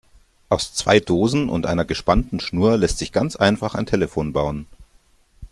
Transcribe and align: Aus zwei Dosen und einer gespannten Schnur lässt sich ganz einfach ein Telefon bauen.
Aus 0.49 0.73
zwei 0.73 0.99
Dosen 0.99 1.47
und 1.47 1.67
einer 1.67 1.85
gespannten 1.85 2.39
Schnur 2.39 2.75
lässt 2.75 2.97
sich 2.97 3.11
ganz 3.11 3.35
einfach 3.35 3.75
ein 3.75 3.85
Telefon 3.85 4.33
bauen. 4.33 4.65